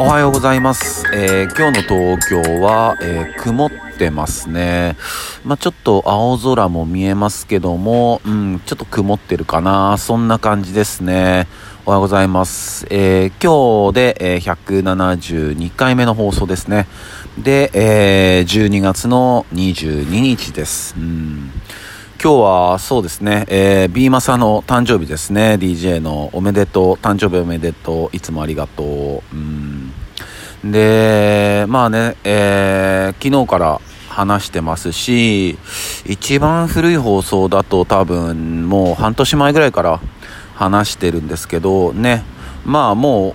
[0.00, 1.04] おはようございます。
[1.12, 4.96] えー今日の東京は、えー曇ってますね。
[5.44, 9.98] まあ、ちょっと青空も見えますけども、うん、ちょっと曇ってるかな。
[9.98, 11.48] そんな感じですね。
[11.84, 12.86] おはようございます。
[12.88, 16.86] えー今日で、え172回目の放送ですね。
[17.36, 20.94] で、え12月の22日です。
[20.96, 21.52] うん
[22.22, 25.56] 今日はそうですね、えー、ビーマサの誕生日ですね。
[25.58, 29.22] DJ のおめでとう、誕生日おめでとう、いつもありがとう。
[29.34, 29.59] うん
[30.64, 35.58] で、まあね、えー昨日から話してますし、
[36.06, 40.00] 一番古い放送だと多分もう半年前ぐらいから
[40.54, 42.24] 話してるんですけど、ね、
[42.64, 43.34] まあも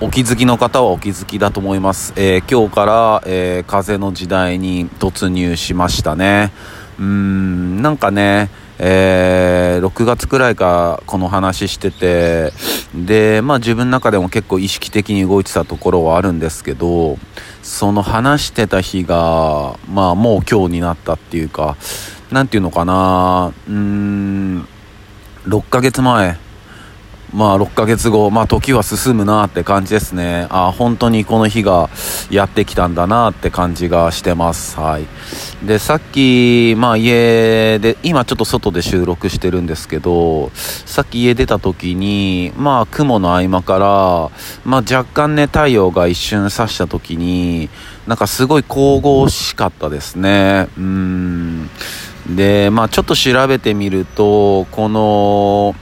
[0.00, 2.12] うお気づきの方はお気づきだと思います。
[2.16, 6.52] えー今日から、えー風の時代に突入しましたね。
[6.98, 12.52] うん、なんかね、えー6月くらいかこの話してて、
[12.94, 17.18] で、まあ自分の中でも結構意識的に動いてたところはあるんですけど、
[17.62, 21.76] その話してた日が、まあもう今日になったっていうか、
[22.30, 24.68] 何ていうのかな、うーん、
[25.46, 26.38] 6ヶ月前、
[27.32, 30.48] まあ6ヶ月後、まあ時は進むなって感じですね。
[30.50, 31.88] あ本当にこの日が
[32.30, 34.78] やってきたんだなって感じがしてます。
[34.78, 35.06] はい。
[35.64, 44.30] で、さっき、まあ家で、今ちょっと外で収録してるんですけど、さっき家出た時に、まあ雲の合間から、
[44.64, 47.70] まあ若干ね、太陽が一瞬差した時に、
[48.08, 50.68] なんかすごい神々しかったですね。
[50.76, 51.70] うん。
[52.28, 55.76] で、まあちょっと調べてみると、この、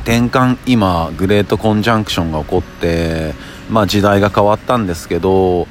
[0.00, 3.34] 転換今グレートコンジャンクションが起こって、
[3.70, 5.66] まあ、時代が変わったんですけど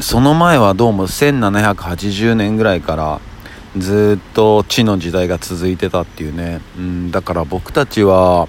[0.00, 3.20] その前はどうも1780年ぐらいから
[3.78, 8.48] ずっと地の時代が続いてたっていうね、うん、だから僕たちは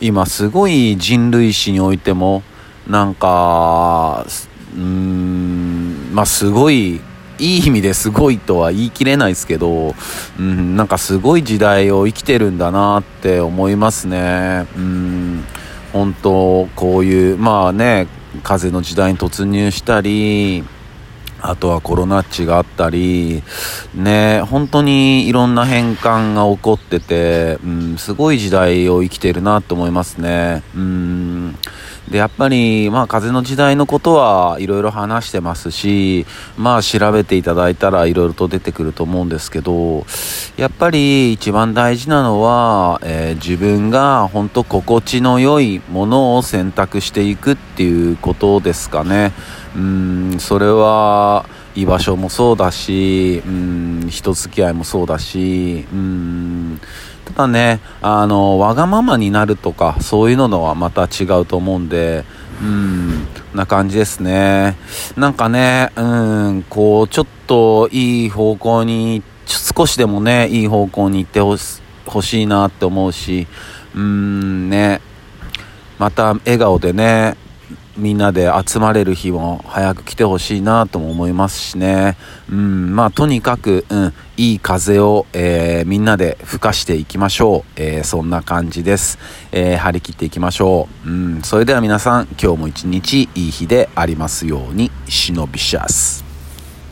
[0.00, 2.42] 今すごい人類史においても
[2.86, 4.26] なんか
[4.76, 7.00] うんまあすごい
[7.38, 9.94] いい意味ですごいとは言い切れないですけど、
[10.38, 14.66] うん、なんかすごい時代を生きてるんだなって思いますね。
[14.76, 15.44] うん、
[15.92, 18.06] 本当こういう、まあね、
[18.42, 20.64] 風の時代に突入したり、
[21.50, 23.42] あとはコロナっちがあったり、
[23.94, 30.62] ね、本当にいろんな変換が起こってて、うん、すごい時代を生きてるなと思いますね。
[30.74, 31.56] うん
[32.08, 36.24] で、やっぱり、まあ、風の時代のことはいろいろ話してますし、
[36.56, 40.06] まあ、調べていただいたらいろいろと出てくると思うんですけど、
[40.56, 49.32] やっぱり一番大事なのは、えー自分が本当心地の良いものを選択していくっていうことですかね。
[49.76, 56.80] うん、それは、居場所もそうだし、うん、人付き合いもそうだし、うん、
[57.26, 62.24] ただね、あの、わがままになるとか、そういうのとはまた違うと思うんで、
[62.62, 64.76] うん、な感じですね。
[65.16, 73.46] なんかね、うん、こう、ちょっといい方向に、少しでもね、いい方向に行ってほし欲しいなって思うし、
[73.94, 75.00] うん、ね、
[75.98, 77.36] また笑顔でね、
[77.96, 82.16] みんなで集まれる日も早く来てほしいなとも思いますしね。
[82.50, 87.72] うん、まあとにかく、うん、いい風を、えーみんなで吹かしていきましょう。
[87.76, 89.18] えーそんな感じです。
[89.52, 91.08] えー張り切っていきましょう。
[91.08, 96.25] うん、それでは皆さん、今日も一日いい日でありますように、忍びシャス。